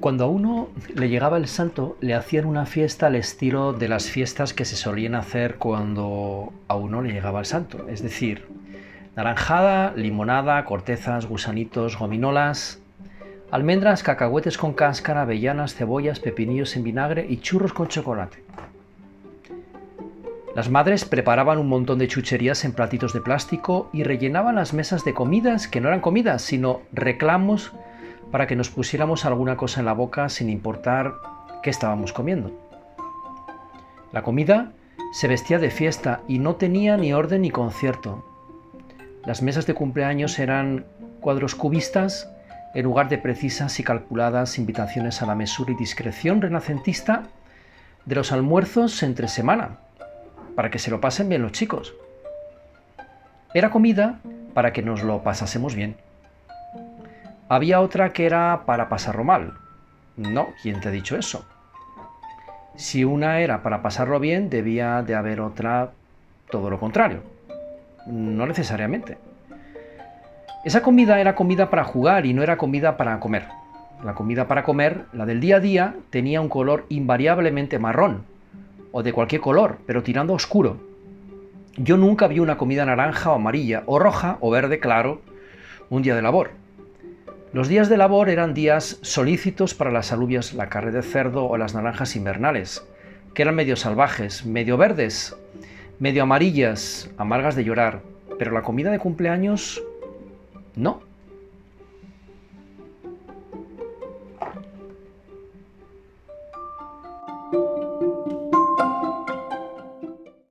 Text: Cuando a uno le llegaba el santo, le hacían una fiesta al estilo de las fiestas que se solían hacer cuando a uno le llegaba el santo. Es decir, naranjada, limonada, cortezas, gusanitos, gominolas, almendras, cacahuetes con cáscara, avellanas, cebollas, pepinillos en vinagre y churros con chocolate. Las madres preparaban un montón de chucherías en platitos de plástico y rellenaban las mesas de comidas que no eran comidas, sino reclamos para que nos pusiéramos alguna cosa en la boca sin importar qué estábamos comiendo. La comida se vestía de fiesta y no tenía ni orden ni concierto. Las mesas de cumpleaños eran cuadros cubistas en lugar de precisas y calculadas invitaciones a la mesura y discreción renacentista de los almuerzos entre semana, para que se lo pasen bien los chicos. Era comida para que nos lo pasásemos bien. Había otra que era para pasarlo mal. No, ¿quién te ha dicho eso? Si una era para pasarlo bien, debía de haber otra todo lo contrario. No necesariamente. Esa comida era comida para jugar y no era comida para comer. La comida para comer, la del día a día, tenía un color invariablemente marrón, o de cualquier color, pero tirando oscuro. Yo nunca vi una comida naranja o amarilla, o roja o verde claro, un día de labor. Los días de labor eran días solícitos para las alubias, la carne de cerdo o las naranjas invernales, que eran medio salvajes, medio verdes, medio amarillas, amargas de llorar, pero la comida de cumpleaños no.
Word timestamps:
Cuando 0.00 0.24
a 0.24 0.28
uno 0.28 0.68
le 0.94 1.08
llegaba 1.08 1.38
el 1.38 1.48
santo, 1.48 1.96
le 2.00 2.14
hacían 2.14 2.44
una 2.44 2.66
fiesta 2.66 3.06
al 3.06 3.16
estilo 3.16 3.72
de 3.72 3.88
las 3.88 4.10
fiestas 4.10 4.52
que 4.52 4.66
se 4.66 4.76
solían 4.76 5.14
hacer 5.14 5.56
cuando 5.56 6.52
a 6.68 6.76
uno 6.76 7.00
le 7.00 7.12
llegaba 7.12 7.40
el 7.40 7.46
santo. 7.46 7.88
Es 7.88 8.02
decir, 8.02 8.46
naranjada, 9.16 9.94
limonada, 9.96 10.62
cortezas, 10.66 11.24
gusanitos, 11.24 11.98
gominolas, 11.98 12.78
almendras, 13.50 14.02
cacahuetes 14.02 14.58
con 14.58 14.74
cáscara, 14.74 15.22
avellanas, 15.22 15.74
cebollas, 15.74 16.20
pepinillos 16.20 16.76
en 16.76 16.84
vinagre 16.84 17.26
y 17.26 17.38
churros 17.38 17.72
con 17.72 17.88
chocolate. 17.88 18.44
Las 20.54 20.70
madres 20.70 21.06
preparaban 21.06 21.58
un 21.58 21.68
montón 21.68 21.98
de 21.98 22.08
chucherías 22.08 22.64
en 22.66 22.72
platitos 22.72 23.14
de 23.14 23.20
plástico 23.22 23.88
y 23.94 24.02
rellenaban 24.02 24.56
las 24.56 24.74
mesas 24.74 25.04
de 25.04 25.14
comidas 25.14 25.68
que 25.68 25.80
no 25.80 25.88
eran 25.88 26.00
comidas, 26.00 26.42
sino 26.42 26.82
reclamos 26.92 27.72
para 28.30 28.46
que 28.46 28.56
nos 28.56 28.70
pusiéramos 28.70 29.24
alguna 29.24 29.56
cosa 29.56 29.80
en 29.80 29.86
la 29.86 29.92
boca 29.92 30.28
sin 30.28 30.50
importar 30.50 31.14
qué 31.62 31.70
estábamos 31.70 32.12
comiendo. 32.12 32.50
La 34.12 34.22
comida 34.22 34.72
se 35.12 35.28
vestía 35.28 35.58
de 35.58 35.70
fiesta 35.70 36.20
y 36.28 36.38
no 36.38 36.56
tenía 36.56 36.96
ni 36.96 37.12
orden 37.12 37.42
ni 37.42 37.50
concierto. 37.50 38.24
Las 39.24 39.42
mesas 39.42 39.66
de 39.66 39.74
cumpleaños 39.74 40.38
eran 40.38 40.84
cuadros 41.20 41.54
cubistas 41.54 42.30
en 42.74 42.84
lugar 42.84 43.08
de 43.08 43.18
precisas 43.18 43.80
y 43.80 43.82
calculadas 43.82 44.58
invitaciones 44.58 45.22
a 45.22 45.26
la 45.26 45.34
mesura 45.34 45.72
y 45.72 45.76
discreción 45.76 46.42
renacentista 46.42 47.24
de 48.04 48.14
los 48.14 48.32
almuerzos 48.32 49.02
entre 49.02 49.28
semana, 49.28 49.78
para 50.54 50.70
que 50.70 50.78
se 50.78 50.90
lo 50.90 51.00
pasen 51.00 51.28
bien 51.28 51.42
los 51.42 51.52
chicos. 51.52 51.94
Era 53.54 53.70
comida 53.70 54.20
para 54.54 54.72
que 54.72 54.82
nos 54.82 55.02
lo 55.02 55.22
pasásemos 55.22 55.74
bien. 55.74 55.96
Había 57.48 57.80
otra 57.80 58.12
que 58.12 58.26
era 58.26 58.62
para 58.66 58.88
pasarlo 58.88 59.22
mal. 59.22 59.54
No, 60.16 60.48
¿quién 60.62 60.80
te 60.80 60.88
ha 60.88 60.90
dicho 60.90 61.16
eso? 61.16 61.44
Si 62.74 63.04
una 63.04 63.38
era 63.40 63.62
para 63.62 63.82
pasarlo 63.82 64.18
bien, 64.18 64.50
debía 64.50 65.02
de 65.02 65.14
haber 65.14 65.40
otra 65.40 65.92
todo 66.50 66.70
lo 66.70 66.80
contrario. 66.80 67.20
No 68.06 68.46
necesariamente. 68.46 69.18
Esa 70.64 70.82
comida 70.82 71.20
era 71.20 71.36
comida 71.36 71.70
para 71.70 71.84
jugar 71.84 72.26
y 72.26 72.34
no 72.34 72.42
era 72.42 72.56
comida 72.56 72.96
para 72.96 73.20
comer. 73.20 73.46
La 74.02 74.14
comida 74.14 74.48
para 74.48 74.64
comer, 74.64 75.04
la 75.12 75.24
del 75.24 75.40
día 75.40 75.56
a 75.56 75.60
día, 75.60 75.94
tenía 76.10 76.40
un 76.40 76.48
color 76.48 76.84
invariablemente 76.88 77.78
marrón, 77.78 78.24
o 78.90 79.04
de 79.04 79.12
cualquier 79.12 79.40
color, 79.40 79.78
pero 79.86 80.02
tirando 80.02 80.34
oscuro. 80.34 80.78
Yo 81.76 81.96
nunca 81.96 82.26
vi 82.26 82.40
una 82.40 82.58
comida 82.58 82.84
naranja 82.84 83.30
o 83.30 83.36
amarilla, 83.36 83.84
o 83.86 84.00
roja 84.00 84.38
o 84.40 84.50
verde 84.50 84.80
claro, 84.80 85.20
un 85.88 86.02
día 86.02 86.16
de 86.16 86.22
labor. 86.22 86.50
Los 87.56 87.68
días 87.68 87.88
de 87.88 87.96
labor 87.96 88.28
eran 88.28 88.52
días 88.52 88.98
solícitos 89.00 89.72
para 89.72 89.90
las 89.90 90.12
alubias, 90.12 90.52
la 90.52 90.68
carne 90.68 90.90
de 90.90 91.00
cerdo 91.00 91.46
o 91.46 91.56
las 91.56 91.74
naranjas 91.74 92.14
invernales, 92.14 92.86
que 93.32 93.40
eran 93.40 93.54
medio 93.54 93.76
salvajes, 93.76 94.44
medio 94.44 94.76
verdes, 94.76 95.34
medio 95.98 96.24
amarillas, 96.24 97.08
amargas 97.16 97.56
de 97.56 97.64
llorar, 97.64 98.02
pero 98.38 98.52
la 98.52 98.60
comida 98.60 98.90
de 98.90 98.98
cumpleaños 98.98 99.82
no. 100.74 101.00